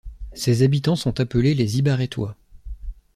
[0.33, 2.35] Ses habitants sont appelés les Hibarettois.